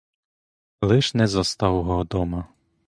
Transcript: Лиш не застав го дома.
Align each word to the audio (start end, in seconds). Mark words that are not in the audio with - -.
Лиш 0.87 1.13
не 1.13 1.27
застав 1.35 1.83
го 1.89 2.03
дома. 2.03 2.43